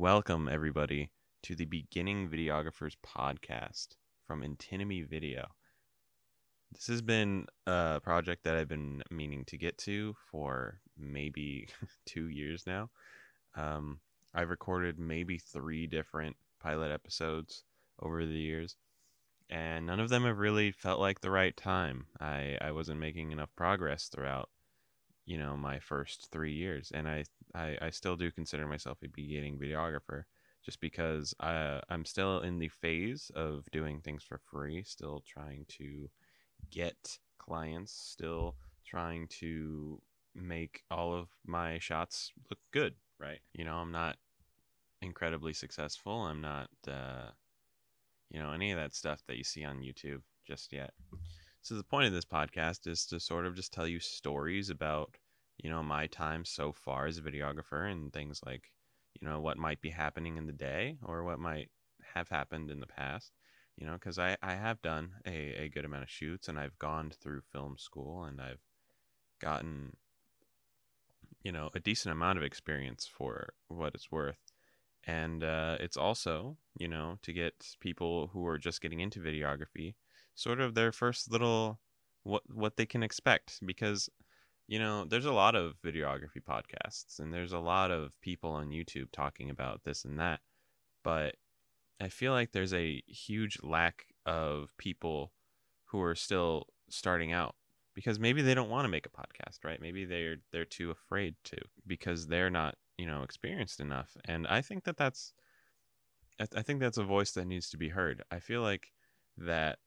Welcome, 0.00 0.48
everybody, 0.50 1.10
to 1.42 1.54
the 1.54 1.66
Beginning 1.66 2.30
Videographers 2.30 2.94
podcast 3.06 3.88
from 4.26 4.42
Intinity 4.42 5.02
Video. 5.02 5.46
This 6.72 6.86
has 6.86 7.02
been 7.02 7.44
a 7.66 8.00
project 8.02 8.44
that 8.44 8.56
I've 8.56 8.66
been 8.66 9.02
meaning 9.10 9.44
to 9.48 9.58
get 9.58 9.76
to 9.80 10.14
for 10.30 10.80
maybe 10.96 11.68
two 12.06 12.28
years 12.28 12.64
now. 12.66 12.88
Um, 13.54 14.00
I've 14.32 14.48
recorded 14.48 14.98
maybe 14.98 15.36
three 15.36 15.86
different 15.86 16.34
pilot 16.62 16.90
episodes 16.90 17.64
over 18.00 18.24
the 18.24 18.32
years, 18.32 18.76
and 19.50 19.84
none 19.84 20.00
of 20.00 20.08
them 20.08 20.24
have 20.24 20.38
really 20.38 20.70
felt 20.70 20.98
like 20.98 21.20
the 21.20 21.30
right 21.30 21.54
time. 21.54 22.06
I, 22.18 22.56
I 22.62 22.72
wasn't 22.72 23.00
making 23.00 23.32
enough 23.32 23.50
progress 23.54 24.08
throughout, 24.08 24.48
you 25.30 25.38
know, 25.38 25.56
my 25.56 25.78
first 25.78 26.26
three 26.32 26.52
years, 26.52 26.90
and 26.92 27.06
I, 27.06 27.22
I, 27.54 27.78
I 27.80 27.90
still 27.90 28.16
do 28.16 28.32
consider 28.32 28.66
myself 28.66 28.98
a 29.04 29.08
beginning 29.08 29.60
videographer 29.60 30.24
just 30.64 30.80
because 30.80 31.32
I, 31.38 31.80
I'm 31.88 32.04
still 32.04 32.40
in 32.40 32.58
the 32.58 32.66
phase 32.66 33.30
of 33.36 33.62
doing 33.70 34.00
things 34.00 34.24
for 34.24 34.40
free, 34.50 34.82
still 34.82 35.22
trying 35.24 35.66
to 35.78 36.10
get 36.72 37.20
clients, 37.38 37.92
still 37.92 38.56
trying 38.84 39.28
to 39.38 40.02
make 40.34 40.82
all 40.90 41.14
of 41.14 41.28
my 41.46 41.78
shots 41.78 42.32
look 42.50 42.58
good, 42.72 42.94
right? 43.20 43.38
You 43.54 43.64
know, 43.64 43.74
I'm 43.74 43.92
not 43.92 44.16
incredibly 45.00 45.52
successful. 45.52 46.22
I'm 46.22 46.40
not, 46.40 46.70
uh, 46.88 47.30
you 48.32 48.40
know, 48.40 48.50
any 48.50 48.72
of 48.72 48.78
that 48.78 48.96
stuff 48.96 49.22
that 49.28 49.36
you 49.36 49.44
see 49.44 49.64
on 49.64 49.78
YouTube 49.78 50.22
just 50.44 50.72
yet. 50.72 50.90
So 51.62 51.76
the 51.76 51.84
point 51.84 52.06
of 52.06 52.12
this 52.12 52.24
podcast 52.24 52.88
is 52.88 53.06
to 53.06 53.20
sort 53.20 53.46
of 53.46 53.54
just 53.54 53.72
tell 53.72 53.86
you 53.86 54.00
stories 54.00 54.70
about, 54.70 55.14
you 55.62 55.70
know, 55.70 55.82
my 55.82 56.06
time 56.06 56.44
so 56.44 56.72
far 56.72 57.06
as 57.06 57.18
a 57.18 57.22
videographer 57.22 57.90
and 57.90 58.12
things 58.12 58.40
like, 58.44 58.70
you 59.20 59.26
know, 59.26 59.40
what 59.40 59.58
might 59.58 59.80
be 59.80 59.90
happening 59.90 60.36
in 60.36 60.46
the 60.46 60.52
day 60.52 60.98
or 61.04 61.24
what 61.24 61.38
might 61.38 61.70
have 62.14 62.28
happened 62.28 62.70
in 62.70 62.80
the 62.80 62.86
past 62.86 63.32
you 63.80 63.86
know, 63.86 63.94
because 63.94 64.18
I, 64.18 64.36
I 64.42 64.54
have 64.54 64.82
done 64.82 65.12
a, 65.26 65.64
a 65.64 65.68
good 65.68 65.86
amount 65.86 66.02
of 66.02 66.10
shoots 66.10 66.48
and 66.48 66.58
I've 66.58 66.78
gone 66.78 67.10
through 67.10 67.40
film 67.50 67.76
school 67.78 68.24
and 68.24 68.40
I've 68.40 68.60
gotten, 69.40 69.96
you 71.42 71.50
know, 71.50 71.70
a 71.74 71.80
decent 71.80 72.12
amount 72.12 72.36
of 72.36 72.44
experience 72.44 73.08
for 73.10 73.54
what 73.68 73.94
it's 73.94 74.12
worth. 74.12 74.38
And 75.06 75.42
uh, 75.42 75.78
it's 75.80 75.96
also, 75.96 76.58
you 76.78 76.88
know, 76.88 77.18
to 77.22 77.32
get 77.32 77.54
people 77.80 78.28
who 78.34 78.46
are 78.46 78.58
just 78.58 78.82
getting 78.82 79.00
into 79.00 79.18
videography 79.18 79.94
sort 80.34 80.60
of 80.60 80.74
their 80.74 80.92
first 80.92 81.32
little 81.32 81.80
what 82.22 82.42
what 82.52 82.76
they 82.76 82.84
can 82.84 83.02
expect 83.02 83.58
because 83.64 84.10
you 84.70 84.78
know 84.78 85.04
there's 85.04 85.26
a 85.26 85.32
lot 85.32 85.56
of 85.56 85.74
videography 85.84 86.40
podcasts 86.48 87.18
and 87.18 87.34
there's 87.34 87.52
a 87.52 87.58
lot 87.58 87.90
of 87.90 88.12
people 88.22 88.52
on 88.52 88.70
YouTube 88.70 89.10
talking 89.12 89.50
about 89.50 89.82
this 89.84 90.04
and 90.04 90.18
that 90.20 90.40
but 91.02 91.34
I 92.00 92.08
feel 92.08 92.32
like 92.32 92.52
there's 92.52 92.72
a 92.72 93.02
huge 93.06 93.58
lack 93.62 94.06
of 94.24 94.70
people 94.78 95.32
who 95.86 96.00
are 96.00 96.14
still 96.14 96.68
starting 96.88 97.32
out 97.32 97.56
because 97.94 98.20
maybe 98.20 98.42
they 98.42 98.54
don't 98.54 98.70
want 98.70 98.84
to 98.84 98.88
make 98.90 99.06
a 99.06 99.10
podcast, 99.10 99.64
right? 99.64 99.80
Maybe 99.80 100.04
they're 100.04 100.36
they're 100.52 100.64
too 100.64 100.90
afraid 100.90 101.34
to 101.44 101.56
because 101.86 102.28
they're 102.28 102.48
not, 102.48 102.76
you 102.96 103.06
know, 103.06 103.22
experienced 103.22 103.80
enough. 103.80 104.16
And 104.24 104.46
I 104.46 104.62
think 104.62 104.84
that 104.84 104.96
that's 104.96 105.34
I 106.56 106.62
think 106.62 106.80
that's 106.80 106.96
a 106.96 107.04
voice 107.04 107.32
that 107.32 107.46
needs 107.46 107.68
to 107.70 107.76
be 107.76 107.88
heard. 107.88 108.22
I 108.30 108.38
feel 108.38 108.62
like 108.62 108.92
that 109.36 109.78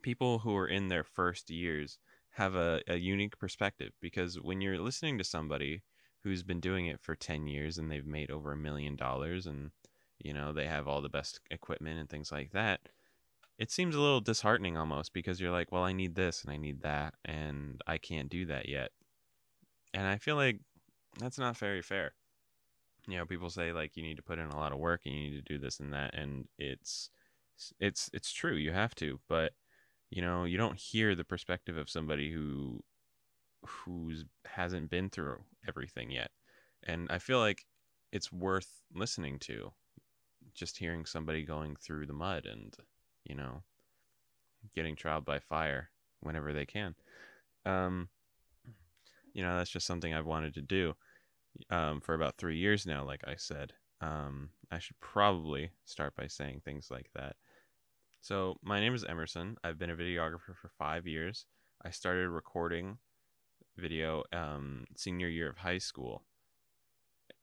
people 0.00 0.38
who 0.38 0.56
are 0.56 0.68
in 0.68 0.88
their 0.88 1.04
first 1.04 1.50
years 1.50 1.98
have 2.36 2.54
a, 2.54 2.80
a 2.86 2.96
unique 2.96 3.38
perspective 3.38 3.92
because 4.00 4.40
when 4.40 4.60
you're 4.60 4.78
listening 4.78 5.16
to 5.16 5.24
somebody 5.24 5.82
who's 6.22 6.42
been 6.42 6.60
doing 6.60 6.86
it 6.86 7.00
for 7.00 7.14
10 7.14 7.46
years 7.46 7.78
and 7.78 7.90
they've 7.90 8.06
made 8.06 8.30
over 8.30 8.52
a 8.52 8.56
million 8.56 8.94
dollars 8.94 9.46
and 9.46 9.70
you 10.18 10.34
know 10.34 10.52
they 10.52 10.66
have 10.66 10.86
all 10.86 11.00
the 11.00 11.08
best 11.08 11.40
equipment 11.50 11.98
and 11.98 12.10
things 12.10 12.30
like 12.30 12.52
that 12.52 12.80
it 13.58 13.70
seems 13.70 13.94
a 13.94 14.00
little 14.00 14.20
disheartening 14.20 14.76
almost 14.76 15.14
because 15.14 15.40
you're 15.40 15.50
like 15.50 15.72
well 15.72 15.82
i 15.82 15.92
need 15.92 16.14
this 16.14 16.42
and 16.42 16.52
i 16.52 16.56
need 16.56 16.82
that 16.82 17.14
and 17.24 17.80
i 17.86 17.96
can't 17.96 18.28
do 18.28 18.44
that 18.46 18.68
yet. 18.68 18.90
And 19.94 20.06
i 20.06 20.18
feel 20.18 20.36
like 20.36 20.60
that's 21.18 21.38
not 21.38 21.56
very 21.56 21.80
fair. 21.80 22.12
You 23.08 23.16
know 23.16 23.24
people 23.24 23.48
say 23.48 23.72
like 23.72 23.96
you 23.96 24.02
need 24.02 24.16
to 24.16 24.22
put 24.22 24.38
in 24.38 24.48
a 24.48 24.56
lot 24.56 24.72
of 24.72 24.78
work 24.78 25.02
and 25.06 25.14
you 25.14 25.30
need 25.30 25.46
to 25.46 25.54
do 25.54 25.58
this 25.58 25.80
and 25.80 25.92
that 25.94 26.14
and 26.14 26.48
it's 26.58 27.08
it's 27.80 28.10
it's 28.12 28.32
true 28.32 28.54
you 28.54 28.72
have 28.72 28.94
to 28.96 29.20
but 29.28 29.52
you 30.10 30.22
know 30.22 30.44
you 30.44 30.56
don't 30.56 30.78
hear 30.78 31.14
the 31.14 31.24
perspective 31.24 31.76
of 31.76 31.90
somebody 31.90 32.32
who 32.32 32.82
who's 33.64 34.24
hasn't 34.44 34.90
been 34.90 35.10
through 35.10 35.38
everything 35.66 36.10
yet. 36.10 36.30
And 36.84 37.08
i 37.10 37.18
feel 37.18 37.40
like 37.40 37.66
it's 38.12 38.32
worth 38.32 38.82
listening 38.94 39.38
to 39.40 39.72
just 40.54 40.78
hearing 40.78 41.04
somebody 41.04 41.42
going 41.44 41.76
through 41.76 42.06
the 42.06 42.12
mud 42.12 42.46
and 42.46 42.74
you 43.24 43.34
know 43.34 43.62
getting 44.74 44.96
trialed 44.96 45.24
by 45.24 45.38
fire 45.38 45.90
whenever 46.20 46.52
they 46.52 46.66
can. 46.66 46.94
Um 47.64 48.08
you 49.32 49.42
know 49.42 49.56
that's 49.56 49.70
just 49.70 49.86
something 49.86 50.14
i've 50.14 50.26
wanted 50.26 50.54
to 50.54 50.62
do 50.62 50.94
um, 51.70 52.00
for 52.00 52.14
about 52.14 52.36
three 52.36 52.56
years 52.58 52.86
now 52.86 53.04
like 53.04 53.22
i 53.26 53.34
said. 53.36 53.72
Um, 54.00 54.50
i 54.70 54.78
should 54.78 55.00
probably 55.00 55.70
start 55.84 56.14
by 56.16 56.26
saying 56.26 56.60
things 56.64 56.90
like 56.90 57.08
that 57.14 57.36
so 58.26 58.56
my 58.62 58.80
name 58.80 58.94
is 58.94 59.04
emerson 59.04 59.56
i've 59.62 59.78
been 59.78 59.90
a 59.90 59.96
videographer 59.96 60.54
for 60.60 60.70
five 60.78 61.06
years 61.06 61.46
i 61.84 61.90
started 61.90 62.28
recording 62.28 62.98
video 63.76 64.24
um, 64.32 64.84
senior 64.96 65.28
year 65.28 65.48
of 65.48 65.58
high 65.58 65.78
school 65.78 66.22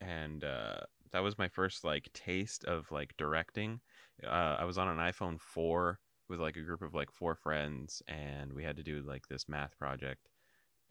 and 0.00 0.44
uh, 0.44 0.80
that 1.12 1.22
was 1.22 1.38
my 1.38 1.48
first 1.48 1.84
like 1.84 2.08
taste 2.12 2.64
of 2.64 2.90
like 2.90 3.14
directing. 3.18 3.80
Uh, 4.24 4.56
I 4.58 4.64
was 4.64 4.78
on 4.78 4.88
an 4.88 4.98
iPhone 4.98 5.40
4 5.40 5.98
with 6.28 6.40
like 6.40 6.56
a 6.56 6.62
group 6.62 6.82
of 6.82 6.94
like 6.94 7.10
four 7.10 7.34
friends, 7.34 8.02
and 8.08 8.52
we 8.52 8.64
had 8.64 8.76
to 8.76 8.82
do 8.82 9.02
like 9.02 9.26
this 9.28 9.48
math 9.48 9.76
project, 9.78 10.28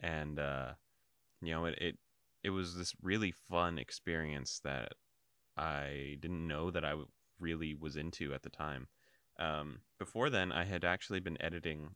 and 0.00 0.38
uh, 0.38 0.72
you 1.40 1.52
know 1.52 1.64
it, 1.66 1.78
it 1.80 1.98
it 2.44 2.50
was 2.50 2.76
this 2.76 2.94
really 3.02 3.32
fun 3.32 3.78
experience 3.78 4.60
that 4.64 4.92
I 5.56 6.16
didn't 6.20 6.46
know 6.46 6.70
that 6.70 6.84
I 6.84 6.94
really 7.38 7.74
was 7.74 7.96
into 7.96 8.34
at 8.34 8.42
the 8.42 8.50
time. 8.50 8.88
Um, 9.38 9.80
before 9.98 10.30
then, 10.30 10.52
I 10.52 10.64
had 10.64 10.84
actually 10.84 11.20
been 11.20 11.40
editing, 11.40 11.90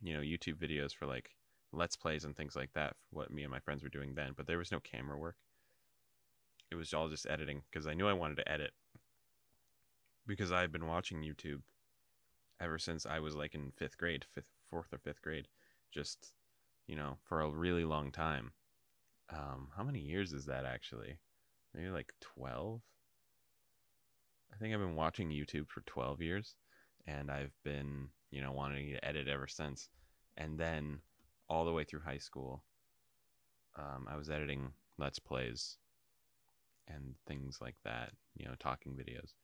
you 0.00 0.14
know, 0.14 0.20
YouTube 0.20 0.56
videos 0.56 0.92
for 0.92 1.06
like 1.06 1.30
let's 1.72 1.96
plays 1.96 2.24
and 2.24 2.36
things 2.36 2.56
like 2.56 2.72
that. 2.74 2.96
what 3.10 3.30
me 3.30 3.42
and 3.42 3.50
my 3.50 3.60
friends 3.60 3.82
were 3.82 3.88
doing 3.88 4.14
then, 4.14 4.32
but 4.36 4.46
there 4.46 4.58
was 4.58 4.72
no 4.72 4.80
camera 4.80 5.16
work 5.16 5.36
it 6.70 6.76
was 6.76 6.94
all 6.94 7.08
just 7.08 7.28
editing 7.28 7.62
because 7.70 7.86
I 7.86 7.94
knew 7.94 8.06
I 8.06 8.12
wanted 8.12 8.36
to 8.36 8.50
edit 8.50 8.72
because 10.26 10.52
I 10.52 10.60
had 10.60 10.72
been 10.72 10.86
watching 10.86 11.22
YouTube 11.22 11.62
ever 12.60 12.78
since 12.78 13.06
I 13.06 13.18
was 13.18 13.34
like 13.34 13.54
in 13.54 13.72
fifth 13.76 13.98
grade, 13.98 14.24
fifth, 14.32 14.44
fourth 14.70 14.92
or 14.92 14.98
fifth 14.98 15.22
grade, 15.22 15.48
just 15.92 16.32
you 16.86 16.96
know, 16.96 17.18
for 17.24 17.40
a 17.40 17.50
really 17.50 17.84
long 17.84 18.10
time. 18.10 18.52
Um, 19.32 19.68
how 19.76 19.84
many 19.84 20.00
years 20.00 20.32
is 20.32 20.46
that 20.46 20.64
actually? 20.64 21.18
Maybe 21.74 21.90
like 21.90 22.12
twelve. 22.20 22.82
I 24.52 24.56
think 24.56 24.74
I've 24.74 24.80
been 24.80 24.96
watching 24.96 25.30
YouTube 25.30 25.68
for 25.68 25.82
twelve 25.82 26.20
years, 26.20 26.54
and 27.06 27.30
I've 27.30 27.52
been 27.64 28.08
you 28.30 28.42
know 28.42 28.52
wanting 28.52 28.90
to 28.92 29.04
edit 29.04 29.28
ever 29.28 29.46
since. 29.46 29.88
And 30.36 30.58
then 30.58 31.00
all 31.48 31.64
the 31.64 31.72
way 31.72 31.84
through 31.84 32.00
high 32.00 32.18
school, 32.18 32.62
um, 33.76 34.06
I 34.10 34.16
was 34.16 34.30
editing 34.30 34.72
Let's 34.98 35.18
Plays 35.18 35.76
and 36.88 37.14
things 37.26 37.58
like 37.60 37.76
that, 37.84 38.12
you 38.36 38.46
know, 38.46 38.54
talking 38.58 38.92
videos. 38.92 39.34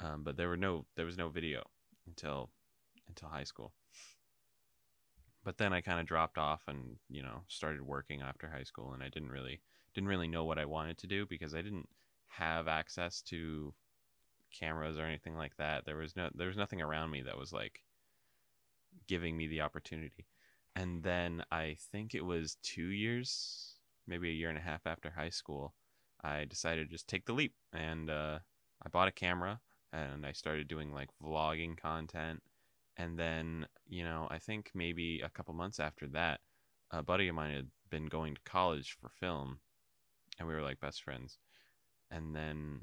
Um, 0.00 0.22
but 0.22 0.36
there 0.36 0.48
were 0.48 0.56
no 0.56 0.86
there 0.96 1.06
was 1.06 1.18
no 1.18 1.28
video 1.28 1.62
until 2.06 2.50
until 3.08 3.28
high 3.28 3.44
school. 3.44 3.72
But 5.44 5.56
then 5.56 5.72
I 5.72 5.80
kind 5.80 5.98
of 5.98 6.06
dropped 6.06 6.38
off 6.38 6.62
and 6.68 6.96
you 7.08 7.22
know 7.22 7.42
started 7.48 7.82
working 7.82 8.22
after 8.22 8.48
high 8.48 8.64
school, 8.64 8.92
and 8.92 9.02
I 9.02 9.08
didn't 9.08 9.30
really 9.30 9.60
didn't 9.94 10.08
really 10.08 10.28
know 10.28 10.44
what 10.44 10.58
I 10.58 10.64
wanted 10.64 10.98
to 10.98 11.06
do 11.06 11.26
because 11.26 11.54
I 11.54 11.62
didn't 11.62 11.88
have 12.28 12.68
access 12.68 13.22
to 13.22 13.72
cameras 14.50 14.98
or 14.98 15.04
anything 15.04 15.36
like 15.36 15.56
that. 15.56 15.84
There 15.84 15.96
was 15.96 16.16
no 16.16 16.30
there 16.34 16.48
was 16.48 16.56
nothing 16.56 16.82
around 16.82 17.10
me 17.10 17.22
that 17.22 17.38
was 17.38 17.52
like 17.52 17.82
giving 19.06 19.36
me 19.36 19.46
the 19.46 19.60
opportunity. 19.60 20.26
And 20.76 21.02
then 21.02 21.42
I 21.50 21.76
think 21.92 22.14
it 22.14 22.24
was 22.24 22.56
two 22.62 22.88
years, 22.88 23.74
maybe 24.06 24.28
a 24.30 24.34
year 24.34 24.48
and 24.48 24.58
a 24.58 24.62
half 24.62 24.86
after 24.86 25.10
high 25.10 25.30
school, 25.30 25.74
I 26.22 26.44
decided 26.44 26.88
to 26.88 26.92
just 26.92 27.08
take 27.08 27.26
the 27.26 27.32
leap 27.32 27.54
and 27.72 28.10
uh, 28.10 28.38
I 28.84 28.88
bought 28.88 29.08
a 29.08 29.12
camera 29.12 29.60
and 29.92 30.24
I 30.26 30.32
started 30.32 30.68
doing 30.68 30.92
like 30.92 31.10
vlogging 31.22 31.76
content. 31.76 32.42
And 32.96 33.18
then, 33.18 33.66
you 33.88 34.04
know, 34.04 34.26
I 34.30 34.38
think 34.38 34.70
maybe 34.74 35.20
a 35.20 35.30
couple 35.30 35.54
months 35.54 35.80
after 35.80 36.06
that, 36.08 36.40
a 36.90 37.02
buddy 37.02 37.28
of 37.28 37.34
mine 37.34 37.54
had 37.54 37.68
been 37.90 38.06
going 38.06 38.34
to 38.34 38.40
college 38.44 38.96
for 39.00 39.08
film 39.08 39.60
and 40.38 40.46
we 40.46 40.54
were 40.54 40.62
like 40.62 40.80
best 40.80 41.02
friends. 41.02 41.38
And 42.10 42.34
then 42.34 42.80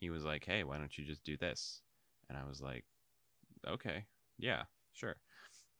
he 0.00 0.10
was 0.10 0.24
like, 0.24 0.44
hey, 0.44 0.64
why 0.64 0.78
don't 0.78 0.96
you 0.96 1.04
just 1.04 1.22
do 1.24 1.36
this? 1.36 1.82
And 2.28 2.38
I 2.38 2.48
was 2.48 2.60
like, 2.60 2.84
okay, 3.68 4.06
yeah, 4.38 4.62
sure. 4.92 5.16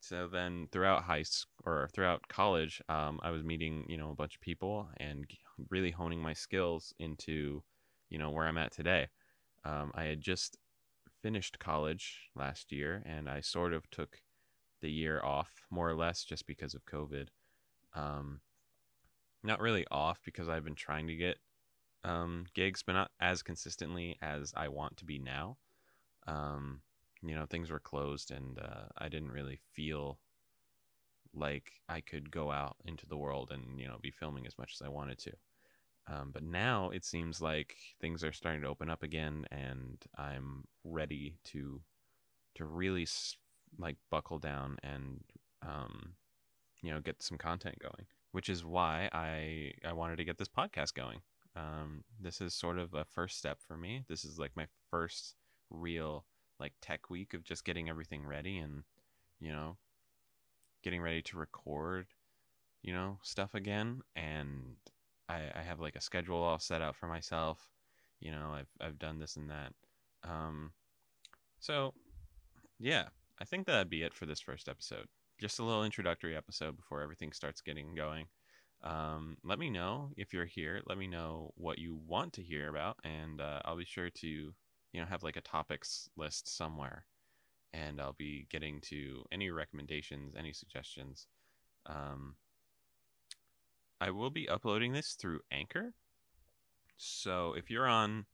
So 0.01 0.29
then 0.29 0.69
throughout 0.73 1.05
high 1.05 1.23
school 1.23 1.51
or 1.65 1.89
throughout 1.93 2.29
college, 2.29 2.81
um, 2.89 3.21
I 3.23 3.31
was 3.31 3.43
meeting, 3.43 3.85
you 3.89 3.97
know, 3.97 4.11
a 4.11 4.15
bunch 4.15 4.35
of 4.35 4.41
people 4.41 4.89
and 4.99 5.27
really 5.71 5.91
honing 5.91 6.21
my 6.21 6.33
skills 6.33 6.95
into, 6.99 7.63
you 8.09 8.19
know, 8.19 8.31
where 8.31 8.47
I'm 8.47 8.59
at 8.59 8.73
today. 8.73 9.09
Um, 9.65 9.91
I 9.95 10.05
had 10.05 10.21
just 10.21 10.57
finished 11.23 11.59
college 11.59 12.31
last 12.35 12.73
year, 12.73 13.03
and 13.07 13.29
I 13.29 13.41
sort 13.41 13.75
of 13.75 13.89
took 13.91 14.19
the 14.81 14.91
year 14.91 15.23
off, 15.23 15.51
more 15.71 15.89
or 15.89 15.95
less, 15.95 16.25
just 16.25 16.47
because 16.47 16.75
of 16.75 16.87
COVID. 16.87 17.29
Um, 17.95 18.41
not 19.43 19.61
really 19.61 19.87
off 19.91 20.21
because 20.25 20.49
I've 20.49 20.65
been 20.65 20.75
trying 20.75 21.07
to 21.09 21.17
get 21.17 21.39
um, 22.05 22.47
gigs, 22.55 22.83
but 22.83 22.93
not 22.93 23.11
as 23.21 23.43
consistently 23.43 24.17
as 24.23 24.53
I 24.57 24.69
want 24.69 24.97
to 24.99 25.05
be 25.05 25.19
now. 25.19 25.57
Um, 26.27 26.81
you 27.23 27.35
know, 27.35 27.47
things 27.47 27.71
were 27.71 27.81
closed, 27.81 28.31
and 28.31 28.59
uh, 28.59 28.87
I 28.97 29.09
didn't 29.09 29.33
really 29.33 29.61
feel 29.75 30.19
like 31.35 31.73
I 31.89 32.01
could 32.01 32.31
go 32.31 32.51
out 32.51 32.77
into 32.85 33.07
the 33.07 33.17
world 33.17 33.51
and 33.53 33.79
you 33.79 33.87
know 33.87 33.99
be 34.01 34.11
filming 34.11 34.47
as 34.47 34.59
much 34.59 34.73
as 34.75 34.83
I 34.85 34.89
wanted 34.89 35.19
to. 35.19 35.33
Um, 36.09 36.31
but 36.33 36.43
now 36.43 36.91
it 36.91 37.05
seems 37.05 37.41
like 37.41 37.77
things 38.01 38.25
are 38.25 38.33
starting 38.33 38.63
to 38.63 38.69
open 38.69 38.91
up 38.91 39.03
again, 39.03 39.45
and 39.51 40.03
I'm 40.17 40.65
ready 40.85 41.37
to 41.45 41.81
to 42.57 42.65
really 42.65 43.07
like 43.79 43.97
buckle 44.11 44.39
down 44.39 44.77
and 44.83 45.21
um, 45.63 46.15
you 46.83 46.91
know 46.91 47.01
get 47.01 47.23
some 47.23 47.39
content 47.39 47.79
going. 47.81 48.07
Which 48.33 48.49
is 48.49 48.65
why 48.65 49.09
I 49.13 49.73
I 49.87 49.93
wanted 49.93 50.17
to 50.17 50.25
get 50.25 50.39
this 50.39 50.49
podcast 50.49 50.95
going. 50.95 51.21
Um, 51.57 52.05
this 52.21 52.41
is 52.41 52.55
sort 52.55 52.79
of 52.79 52.95
a 52.95 53.05
first 53.05 53.39
step 53.39 53.59
for 53.67 53.77
me. 53.77 54.05
This 54.09 54.25
is 54.25 54.39
like 54.39 54.53
my 54.57 54.67
first 54.91 55.35
real 55.69 56.25
like 56.59 56.73
tech 56.81 57.11
week 57.11 57.35
of 57.35 57.45
just 57.45 57.65
getting 57.65 57.89
everything 57.89 58.27
ready 58.27 58.59
and 58.59 58.83
you 59.41 59.51
know 59.51 59.77
getting 60.83 61.01
ready 61.01 61.23
to 61.23 61.39
record 61.39 62.07
you 62.83 62.93
know 62.93 63.19
stuff 63.23 63.55
again. 63.55 64.01
And 64.15 64.77
I, 65.29 65.43
I 65.55 65.63
have 65.63 65.81
like 65.81 65.97
a 65.97 66.01
schedule 66.01 66.43
all 66.43 66.59
set 66.59 66.83
out 66.83 66.97
for 66.97 67.07
myself. 67.07 67.71
You 68.21 68.33
know 68.33 68.53
I've, 68.55 68.71
I've 68.81 68.99
done 68.99 69.19
this 69.19 69.37
and 69.37 69.51
that. 69.51 69.73
Um 70.23 70.73
so 71.59 71.93
yeah 72.79 73.05
i 73.39 73.45
think 73.45 73.67
that'd 73.67 73.91
be 73.91 74.03
it 74.03 74.15
for 74.15 74.27
this 74.27 74.41
first 74.41 74.69
episode. 74.69 75.07
Just 75.39 75.59
a 75.59 75.65
little 75.65 75.85
introductory 75.85 76.37
episode 76.37 76.77
before 76.77 77.03
everything 77.03 77.33
starts 77.33 77.61
getting 77.61 77.95
going 77.95 78.27
um, 78.83 79.37
let 79.45 79.59
me 79.59 79.69
know 79.71 80.11
if 80.17 80.33
you're 80.33 80.47
here 80.47 80.81
let 80.87 80.99
me 80.99 81.07
know 81.07 81.53
what 81.57 81.79
you 81.79 81.99
want 82.07 82.33
to 82.33 82.43
hear 82.43 82.69
about 82.69 82.97
and 83.05 83.41
uh, 83.41 83.61
i'll 83.65 83.77
be 83.77 83.85
sure 83.85 84.11
to 84.11 84.27
you 84.27 85.01
know 85.01 85.05
have 85.07 85.23
like 85.23 85.37
a 85.37 85.43
topics 85.43 86.09
list 86.17 86.57
somewhere 86.57 87.05
and 87.73 88.01
I'll 88.01 88.15
be 88.15 88.47
getting 88.51 88.81
to 88.83 89.25
any 89.31 89.51
recommendations, 89.51 90.35
any 90.37 90.53
suggestions. 90.53 91.27
Um, 91.87 92.37
I 94.01 94.11
will 94.11 94.31
be 94.31 94.49
uploading 94.49 94.93
this 94.93 95.13
through 95.13 95.41
Anchor. 95.51 95.95
So 96.97 97.55
if 97.57 97.71
you're 97.71 97.87
on, 97.87 98.27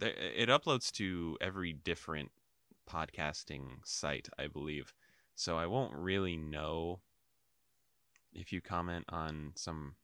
it 0.00 0.48
uploads 0.48 0.90
to 0.92 1.36
every 1.40 1.72
different 1.72 2.30
podcasting 2.88 3.84
site, 3.84 4.28
I 4.38 4.46
believe. 4.46 4.92
So 5.34 5.56
I 5.56 5.66
won't 5.66 5.94
really 5.94 6.36
know 6.36 7.00
if 8.32 8.52
you 8.52 8.60
comment 8.60 9.04
on 9.08 9.52
some, 9.54 9.94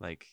like, 0.00 0.26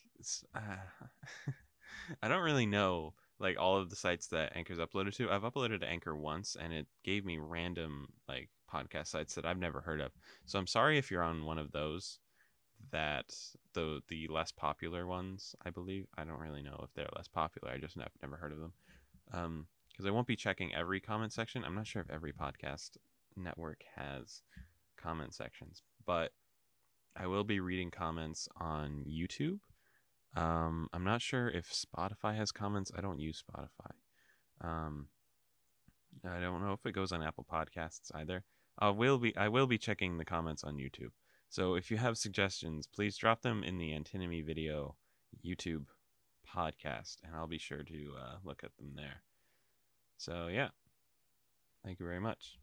uh, 0.56 1.52
I 2.22 2.28
don't 2.28 2.44
really 2.44 2.66
know 2.66 3.13
like 3.42 3.58
all 3.60 3.78
of 3.78 3.90
the 3.90 3.96
sites 3.96 4.28
that 4.28 4.56
Anchor's 4.56 4.78
uploaded 4.78 5.16
to. 5.16 5.30
I've 5.30 5.42
uploaded 5.42 5.80
to 5.81 5.88
Anchor 5.88 6.16
once 6.16 6.56
and 6.60 6.72
it 6.72 6.88
gave 7.04 7.25
me 7.25 7.40
random 7.40 8.08
like 8.28 8.50
podcast 8.72 9.08
sites 9.08 9.34
that 9.36 9.46
I've 9.46 9.58
never 9.58 9.81
heard 9.81 10.00
of. 10.00 10.12
So 10.46 10.60
I'm 10.60 10.68
sorry 10.68 10.98
if 10.98 11.10
you're 11.10 11.24
on 11.24 11.46
one 11.46 11.58
of 11.58 11.72
those 11.72 12.19
that 12.92 13.34
the 13.74 14.02
the 14.07 14.28
less 14.28 14.52
popular 14.52 15.06
ones, 15.06 15.56
I 15.66 15.72
believe. 15.72 16.07
I 16.18 16.24
don't 16.24 16.40
really 16.40 16.62
know 16.62 16.80
if 16.84 16.94
they're 16.94 17.10
less 17.16 17.28
popular. 17.28 17.72
I 17.72 17.78
just 17.78 18.00
have 18.00 18.12
never 18.22 18.38
heard 18.38 18.52
of 18.52 18.60
them. 18.60 18.74
Um 19.34 19.68
because 19.92 20.06
I 20.06 20.12
won't 20.12 20.28
be 20.28 20.38
checking 20.38 20.74
every 20.74 21.02
comment 21.02 21.34
section. 21.34 21.66
I'm 21.66 21.75
not 21.75 21.88
sure 21.88 22.02
if 22.02 22.10
every 22.10 22.31
podcast 22.31 22.92
network 23.36 23.84
has 23.96 24.42
comment 24.98 25.34
sections, 25.34 25.81
but 26.06 26.31
I 27.16 27.28
will 27.28 27.44
be 27.44 27.60
reading 27.60 27.92
comments 27.92 28.48
on 28.58 29.06
YouTube 29.08 29.60
um, 30.36 30.88
I'm 30.94 31.04
not 31.04 31.22
sure 31.22 31.50
if 31.50 31.72
Spotify 31.72 32.36
has 32.36 32.52
comments. 32.52 32.92
I 32.98 33.02
don't 33.02 33.19
use 33.19 33.44
Spotify. 33.44 33.92
Um, 34.62 35.08
I 36.24 36.40
don't 36.40 36.62
know 36.62 36.74
if 36.74 36.86
it 36.86 36.94
goes 36.94 37.12
on 37.12 37.24
Apple 37.24 37.46
Podcasts 37.52 38.12
either. 38.13 38.44
I 38.80 38.90
will 38.90 39.18
be 39.18 39.36
I 39.36 39.50
will 39.50 39.68
be 39.68 39.78
checking 39.78 40.18
the 40.18 40.25
comments 40.25 40.63
on 40.63 40.75
YouTube. 40.75 41.12
So 41.50 41.75
if 41.75 41.92
you 41.92 41.98
have 41.98 42.18
suggestions, 42.18 42.88
please 42.88 43.18
drop 43.18 43.42
them 43.42 43.64
in 43.64 43.78
the 43.78 43.94
Antinomy 43.94 44.42
video 44.42 44.96
YouTube 45.46 45.86
podcast, 46.48 47.18
and 47.24 47.36
I'll 47.36 47.48
be 47.48 47.57
sure 47.57 47.84
to 47.84 48.14
uh, 48.18 48.36
look 48.44 48.64
at 48.64 48.75
them 48.78 48.94
there. 48.96 49.24
So 50.18 50.48
yeah, 50.48 50.69
thank 51.84 52.00
you 52.00 52.06
very 52.06 52.22
much. 52.22 52.61